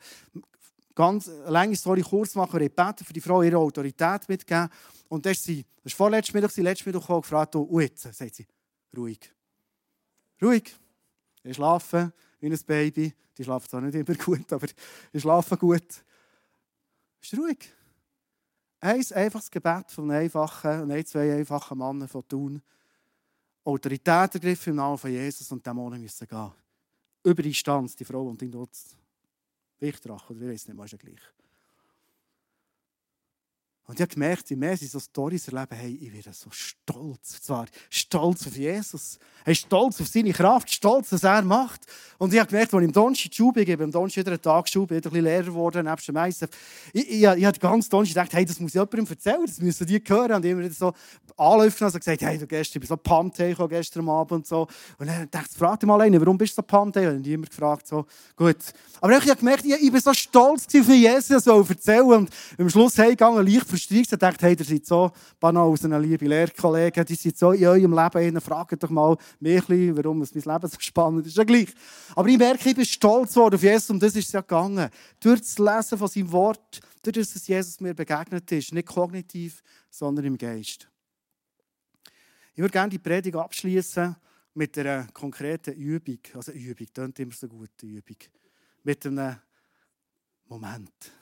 [0.94, 4.68] Ganz lange Story kurz machen, wir für die Frau ihre Autorität mitgeben.
[5.08, 8.02] Und dann ist sie, das war vorletztes Mittwoch, sie letztes Mittwoch gekommen, gefragt, und jetzt,
[8.02, 8.46] sagt sie,
[8.96, 9.32] ruhig.
[10.42, 10.74] Ruhig.
[11.42, 13.14] Ich schlafe wie ein Baby.
[13.36, 14.66] Die schlafen zwar nicht immer gut, aber
[15.12, 16.04] ich schlafe gut.
[17.20, 17.72] Ist ruhig.
[18.80, 22.62] Ein einfaches Gebet von einem einfachen, ein, zwei einfachen Männern von Thun.
[23.64, 26.52] Autorität ergriffen im Namen von Jesus und Dämonen müssen gehen.
[27.22, 28.70] Über die Stanz, die Frau und ihn dort
[29.80, 31.20] Wichtrach, oder ich weiß nicht, ist ja gleich.
[33.90, 37.42] Und ich habe gemerkt, je mehr sie so Storys erleben, hey, ich werde so stolz.
[37.42, 41.80] Zwar stolz auf Jesus, hey, stolz auf seine Kraft, stolz, was er macht.
[42.16, 44.68] Und ich habe gemerkt, als ich im Donnerstag Schule bin, im Donnerstag wieder einen Tag
[44.68, 46.46] Schule, bin, ein bisschen Lehrer geworden, nebst dem Meister.
[46.92, 49.58] Ich, ich, ich, ich habe ganz Donnerstag gedacht, hey, das muss ich jemandem erzählen, das
[49.58, 50.32] müssen die hören.
[50.34, 50.92] Und ich immer so
[51.40, 53.36] anläufen und gesagt, hey, du gestern, ich bin so pumped
[53.68, 54.66] gestern Abend und so.
[54.98, 57.32] Und dann dachte ich, frag dich mal einen, warum bist du so pumped Und ich
[57.32, 58.04] immer gefragt, so,
[58.36, 58.58] gut.
[59.00, 62.02] Aber ich habe gemerkt, ich, ich bin so stolz auf Jesus, so erzählen.
[62.02, 65.98] Und am Schluss heimgegangen, leicht verstreicht und dachte, hey, ihr seid so banal aus einer
[65.98, 70.68] liebe Lehrkollegen, die sind so in eurem Leben, fragt doch mal mich warum mein Leben
[70.68, 71.36] so spannend ist.
[71.36, 71.68] Ja gleich.
[72.14, 74.90] Aber ich merke, ich bin stolz geworden auf Jesus und das ist es ja gegangen.
[75.20, 78.74] Durch das Lesen von seinem Wort, durch das, dass Jesus mir begegnet ist.
[78.74, 80.89] Nicht kognitiv, sondern im Geist.
[82.52, 84.16] Ich würde gerne die Predigt abschließen
[84.54, 86.18] mit einer konkreten Übung.
[86.34, 88.16] Also Übung, klingt immer so gut, Übung.
[88.82, 89.36] Mit einem
[90.46, 91.12] Moment.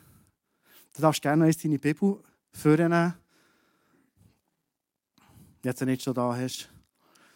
[0.94, 3.14] Du darfst gerne noch deine Bibel vornehmen.
[5.62, 6.70] Jetzt nicht schon da hast.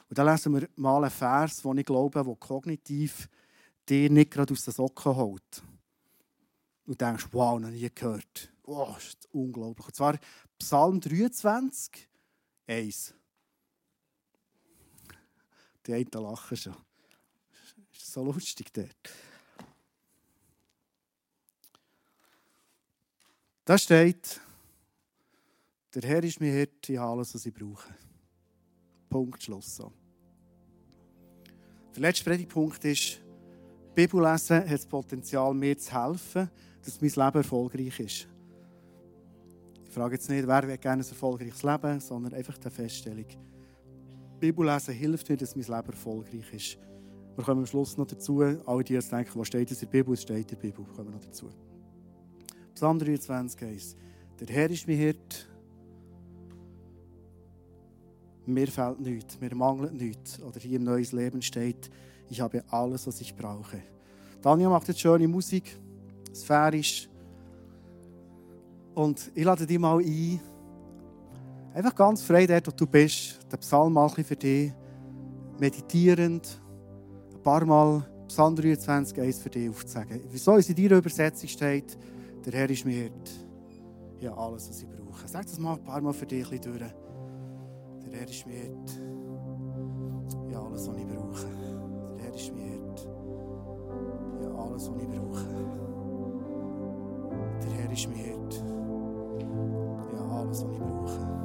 [0.08, 3.28] Und dann lesen wir mal einen Vers, den ich glaube, der kognitiv
[3.88, 5.62] dir nicht gerade aus den Socken holt.
[6.84, 8.52] Und du denkst, wow, noch nie gehört.
[8.64, 9.86] Oh, das ist unglaublich.
[9.86, 10.18] Und zwar
[10.58, 12.08] Psalm 23,
[12.66, 13.14] 1.
[15.86, 16.76] Die einen lachen schon.
[17.92, 19.10] Ist so lustig dort.
[23.64, 24.40] Da steht,
[25.94, 27.94] der Herr ist mir Hirte, ich habe alles, was ich brauche.
[29.08, 29.76] Punkt, Schluss.
[29.76, 29.92] So.
[31.94, 33.20] Der letzte Predigtpunkt ist,
[33.94, 36.50] Bibel lesen hat das Potenzial, mir zu helfen,
[36.82, 38.28] dass mein Leben erfolgreich ist.
[39.84, 43.26] Ich frage jetzt nicht, wer gerne ein erfolgreiches Leben, sondern einfach die Feststellung.
[44.42, 46.78] Bibel lesen hilft mir, dass mein Leben erfolgreich ist.
[47.36, 48.42] Wir kommen am Schluss noch dazu.
[48.42, 51.12] Alle, die jetzt denken, was steht in der Bibel, es steht in der Bibel, kommen
[51.12, 51.48] noch dazu.
[52.74, 53.96] Psalm 23 heißt,
[54.40, 55.48] der Herr ist mein Hirt,
[58.44, 60.42] mir fehlt nichts, mir mangelt nichts.
[60.42, 61.88] Oder hier im Neues Leben steht,
[62.28, 63.80] ich habe alles, was ich brauche.
[64.40, 65.78] Daniel macht jetzt schöne Musik,
[66.34, 67.08] sphärisch.
[68.92, 70.40] Und ich lade dich mal ein,
[71.74, 74.72] einfach ganz frei dort, wo du bist, den Psalm mal für dich,
[75.58, 76.60] meditierend,
[77.34, 80.20] ein paar Mal Psalm 23, 1 für dich aufzusagen.
[80.30, 81.98] Wieso es in deiner Übersetzung steht,
[82.44, 83.30] der Herr ist mir Hirt.
[84.20, 85.28] Ja, alles, was ich brauche.
[85.28, 86.92] Sag das mal ein paar Mal für dich ein bisschen durch.
[88.04, 88.64] Der Herr ist mir
[90.50, 91.46] Ja, alles, was ich brauche.
[92.16, 92.80] Der Herr ist mir
[94.42, 95.46] Ja, alles, was ich brauche.
[97.62, 98.34] Der Herr ist mir
[100.14, 101.41] Ja, alles, was ich brauche.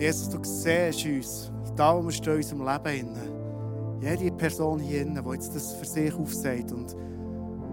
[0.00, 4.00] Jesus, du siehst uns, da wo wir stehen in unserem Leben.
[4.00, 6.96] Jede Person hier, die jetzt das für sich aufsagt und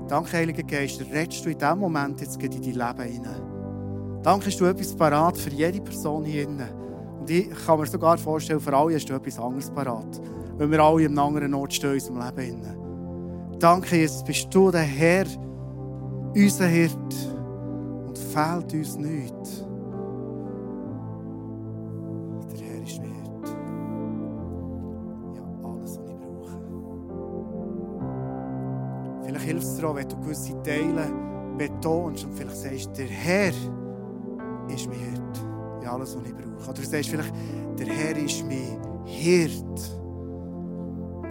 [0.10, 4.22] Danke, Heiliger Geist, redest du in diesem Moment jetzt in dein Leben hinein.
[4.24, 6.64] Danke, hast du etwas parat für jede Person hier drin.
[7.20, 10.22] Und ich kann mir sogar vorstellen, für alle hast du etwas anderes parat.
[10.58, 13.60] Wenn wir alle im anderen Ort stehen in unserem Leben hinein.
[13.60, 15.26] Danke, Jesus, bist du der Herr,
[16.34, 16.92] unser Hirt.
[18.06, 19.37] Und fehlt uns nichts.
[31.78, 33.54] Betonst und vielleicht sagst, der Herr
[34.70, 35.84] ist mein Hirt.
[35.84, 36.70] Ja, alles, was ich brauche.
[36.70, 37.34] Oder du sagst vielleicht,
[37.80, 39.92] der Herr ist mein Hirt.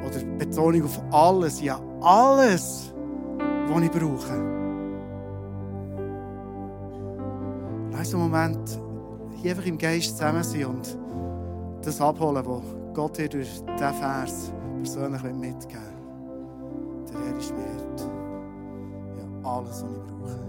[0.07, 1.61] Oder Betonung auf alles.
[1.61, 2.95] Ja, alles,
[3.69, 4.57] was ich brauche.
[7.93, 8.81] Lass einen Moment
[9.35, 10.99] hier einfach im Geist zusammen sein und
[11.83, 12.63] das abholen, was
[12.95, 17.13] Gott dir durch diesen Vers persönlich mitgeben will.
[17.13, 17.86] Der Herr ist mir
[19.47, 20.46] alles, was ich brauche.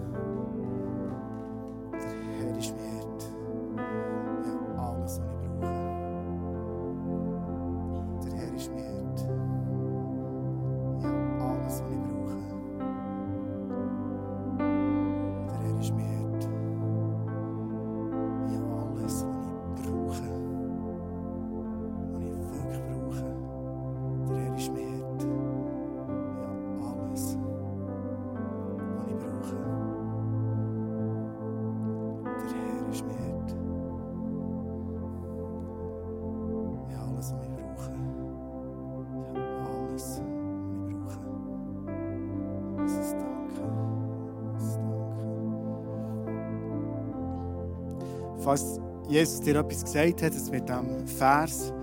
[49.18, 51.74] Jesus dir etwas gesagt hat, das mit diesem Vers,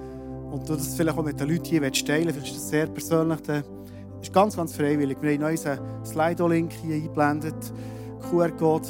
[0.52, 3.40] und du das vielleicht auch mit den Leuten hier teilen vielleicht ist das sehr persönlich,
[3.40, 3.64] dann
[4.22, 5.18] ist ganz, ganz freiwillig.
[5.20, 7.72] Wir haben unseren Slido-Link hier eingeblendet,
[8.30, 8.86] QR-Code.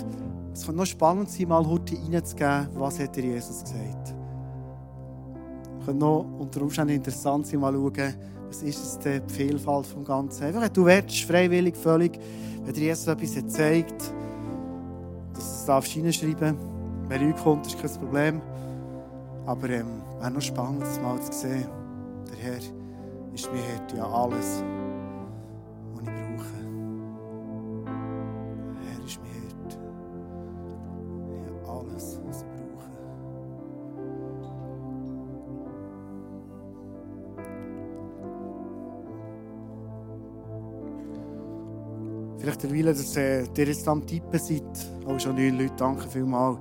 [0.53, 4.15] Es kann noch spannend sein, mal heute reinzugeben, was hat dir Jesus gesagt.
[5.81, 8.15] Es könnte noch unter Umständen interessant sein, mal schauen,
[8.49, 10.45] was ist es die Vielfalt vom Ganzen.
[10.45, 12.19] Einfach, du willst, freiwillig, völlig,
[12.63, 14.13] wenn dir Jesus etwas hat gezeigt,
[15.33, 16.74] dass du es reinschreiben darfst.
[17.09, 18.41] Wenn nichts kommt, ist kein Problem.
[19.47, 21.67] Aber ähm, wäre noch spannend, das mal zu sehen.
[22.31, 22.57] Der Herr
[23.35, 24.63] ist mir Herr, ja alles,
[25.93, 26.55] was ich brauche.
[27.85, 29.45] Der Herr ist mir Herr.
[31.45, 32.91] Ja, alles, was ich brauche.
[42.39, 44.63] Vielleicht derweil, dass äh, ihr jetzt am Tippen seid,
[45.07, 46.61] auch schon neun Leute, danke vielmals.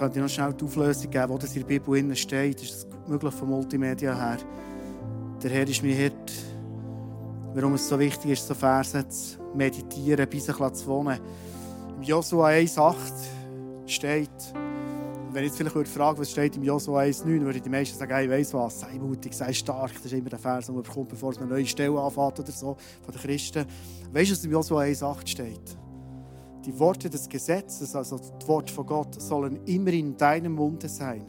[0.00, 2.62] Ich könnte noch schnell die Auflösung geben, wo das in der Bibel steht.
[2.62, 4.38] Ist das möglich von Multimedia her?
[5.42, 6.32] Der Herr ist mir Hirt.
[7.52, 11.20] Warum es so wichtig ist, so Verse zu meditieren, bis ich zu wohnen.
[11.98, 12.94] Im Josua 1,8
[13.84, 14.30] steht,
[15.32, 18.24] wenn ich jetzt vielleicht würde fragen, was steht im Josua 1,9, würde die meisten sagen,
[18.24, 19.92] ich weiss was, sei mutig, sei stark.
[19.92, 22.52] Das ist immer der Vers, den man bekommt, bevor es eine neue Stelle anfängt oder
[22.52, 23.66] so, von den Christen.
[24.14, 25.76] Weißt du, was im Josua 1,8 steht?
[26.64, 31.24] Die Worte des Gesetzes, also die Worte von Gott, sollen immer in deinem Munde sein.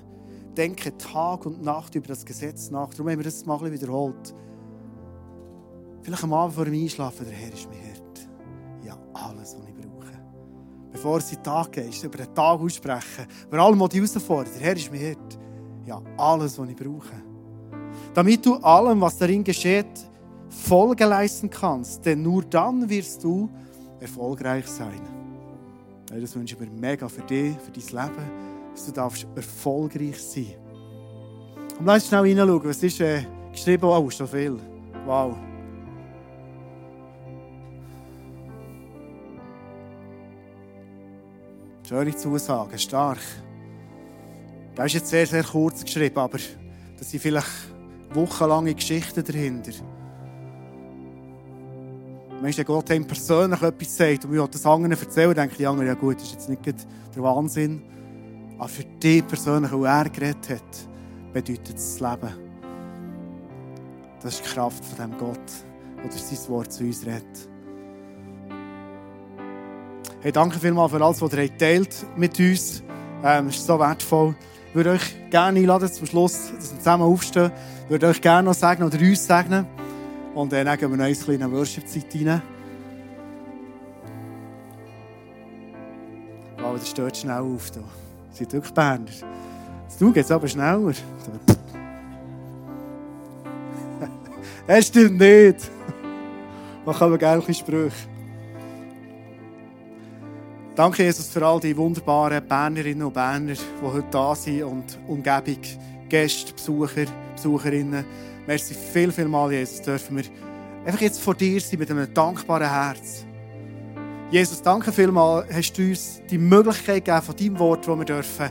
[0.57, 2.89] Denke Tag und Nacht über das Gesetz nach.
[2.89, 4.35] Darum haben wir das mal wiederholt.
[6.01, 8.29] Vielleicht am Abend vor dem Einschlafen, der Herr ist mir Hirt.
[8.83, 10.11] Ja, alles, was ich brauche.
[10.91, 14.53] Bevor es in den Tag geht, über den Tag aussprechen, über allem, dich herausfordert.
[14.55, 15.39] Der Herr ist mir Hirt.
[15.85, 17.23] Ja, alles, was ich brauche.
[18.13, 20.09] Damit du allem, was darin geschieht,
[20.49, 22.05] Folge leisten kannst.
[22.05, 23.49] Denn nur dann wirst du
[24.01, 25.20] erfolgreich sein.
[26.19, 28.31] Das wünsche ich mir mega für dich, für dein Leben,
[28.73, 30.47] dass du darfst erfolgreich sein
[31.79, 33.85] Und lass uns schnell hineinschauen, was ist äh, geschrieben?
[33.85, 34.59] Oh, so viel.
[35.05, 35.35] Wow.
[41.87, 43.19] Schöne Zusage, stark.
[44.75, 46.39] Das ist jetzt sehr, sehr kurz geschrieben, aber
[46.97, 47.47] das sind vielleicht
[48.13, 49.71] wochenlange Geschichten dahinter.
[52.41, 55.93] Wenn Gott einem persönlich etwas sagt und mir das anderen erzählen, denke die anderen, ja
[55.93, 57.83] gut, das ist jetzt nicht der Wahnsinn.
[58.57, 62.33] Aber für dich persönlich, wo er geredet hat, bedeutet das Leben.
[64.23, 65.37] Das ist die Kraft von dem Gott,
[66.03, 67.49] der sein Wort zu uns redet.
[70.21, 72.81] Hey, danke vielmals für alles, was ihr teilt mit uns.
[73.23, 74.35] Ähm, ist so wertvoll.
[74.69, 77.51] Ich würde euch gerne einladen, zum Schluss, dass wir zusammen aufstehen.
[77.83, 79.67] Ich würde euch gerne noch sagen oder uns segnen.
[80.33, 82.41] Und dann gehen wir noch eine kleine Worship-Zeit rein.
[86.59, 87.71] Wow, das steht schnell auf.
[87.71, 87.81] Da.
[88.29, 89.05] Das sind wirklich Berner.
[89.99, 90.93] Du geht aber schneller.
[94.67, 95.69] Es stimmt nicht.
[96.85, 97.91] Man kann gerne ein Sprüche.
[100.75, 105.57] Danke, Jesus, für all die wunderbaren Bernerinnen und Berner, die heute da sind und Umgebung,
[106.07, 108.05] Gäste, Besucher, Besucherinnen.
[108.47, 110.23] Merci viel, viel mal, Jesus, dürfen wir
[110.85, 113.25] einfach jetzt vor dir sein mit einem dankbaren Herz.
[114.31, 118.49] Jesus, danke vielmal, hast du uns die Möglichkeit gegeben von deinem Wort, das wir dürfen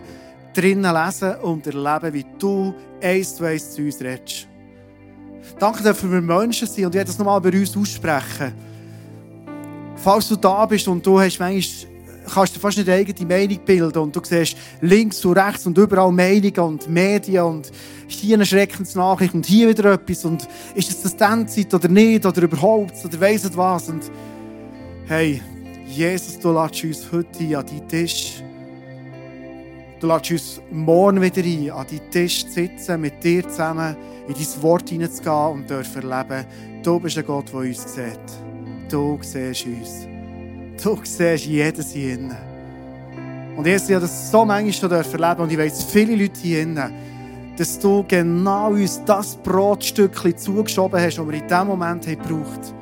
[0.53, 4.49] drinnen lesen und erleben, wie du eins zu eins zu uns redest.
[5.59, 8.53] Danke dürfen wir Menschen sein und ich werde das nochmal bei uns aussprechen.
[9.97, 11.90] Falls du da bist und du hast manchmal
[12.33, 15.77] kannst du fast nicht eine eigene Meinung bilden und du siehst links und rechts und
[15.77, 17.71] überall Meinungen und Medien und
[18.09, 22.43] hier eine Schreckensnachricht und hier wieder etwas und ist das dann Zeit oder nicht oder
[22.43, 24.11] überhaupt oder weiss nicht was und
[25.07, 25.41] hey,
[25.87, 28.43] Jesus, du lässt uns heute an deinen Tisch.
[29.99, 33.97] Du lässt uns morgen wieder ein, an deinen Tisch zu sitzen, mit dir zusammen
[34.29, 36.47] in dein Wort hineinzugehen und dürfen erleben,
[36.83, 38.21] du bist ein Gott, der uns sieht.
[38.89, 40.10] Du siehst uns.
[40.83, 42.37] Du siehst jedes hier innen.
[43.57, 46.93] Und Jesus, ich habe das so manchmal erleben und ich weiß, viele Leute hier innen,
[47.59, 52.75] dass du genau uns das Brotstückchen zugeschoben hast, das wir in diesem Moment haben gebraucht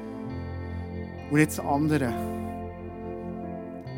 [1.30, 2.12] Und jetzt andere.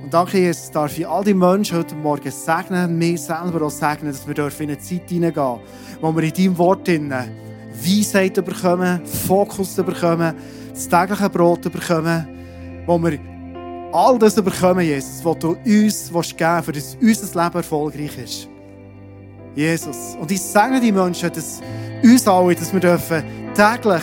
[0.03, 4.13] Und danke, Jesus, darf ich all die Menschen heute Morgen segnen, mir selber auch segnen,
[4.13, 5.59] dass wir in eine Zeit hineingehen,
[6.01, 10.35] wo wir in deinem Wort Weisheit bekommen, Fokus bekommen,
[10.71, 12.27] das tägliche Brot bekommen,
[12.87, 13.19] wo wir
[13.93, 18.49] all das bekommen, Jesus, was du uns geben willst, für das unser Leben erfolgreich ist.
[19.55, 20.16] Jesus.
[20.20, 21.61] Und ich sage die Menschen, dass
[22.03, 23.24] uns alle, dass wir dürfen
[23.55, 24.03] täglich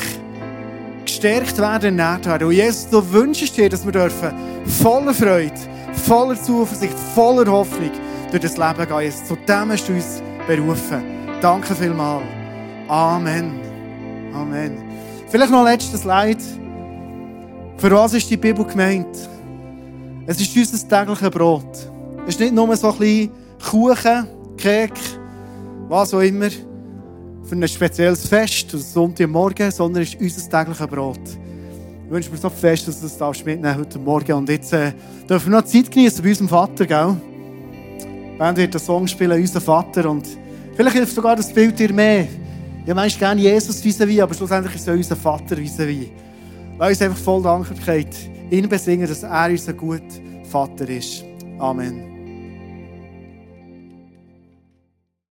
[1.05, 2.47] gestärkt werden, ernährt werden.
[2.47, 4.33] Und Jesus, du wünschst dir, dass wir dürfen
[4.65, 5.53] voller Freude,
[5.93, 7.91] voller Zuversicht, voller Hoffnung
[8.29, 9.01] durch das Leben gehen.
[9.01, 11.01] Jesus, zu dem hast du uns berufen.
[11.41, 12.25] Danke vielmals.
[12.87, 13.59] Amen.
[14.33, 14.77] Amen.
[15.29, 16.39] Vielleicht noch ein letztes Leid.
[17.77, 19.07] Für was ist die Bibel gemeint?
[20.29, 21.89] Es ist unser tägliches Brot.
[22.27, 23.31] Es ist nicht nur so ein bisschen
[23.63, 24.91] Kuchen, Kek,
[25.87, 26.49] was auch immer,
[27.43, 31.21] für ein spezielles Fest, das Sonntagmorgen, sondern es ist unser tägliches Brot.
[32.05, 34.33] Ich wünsche mir so fest, dass du das mitnehmen heute Morgen.
[34.33, 34.91] Und jetzt äh,
[35.29, 37.15] dürfen wir noch Zeit genießen bei unserem Vater, gell?
[38.37, 40.09] Band wird den Song spielen, unser Vater.
[40.09, 40.27] Und
[40.75, 42.27] vielleicht hilft sogar das Bild dir mehr.
[42.85, 46.07] Ja, meinst gerne Jesus vis-à-vis, aber schlussendlich ist es unser Vater vis-à-vis.
[46.77, 48.13] Weil uns einfach voll Dankbarkeit
[48.51, 50.01] ihn besingen, dass er unser guter
[50.43, 51.23] Vater ist.
[51.59, 52.16] Amen.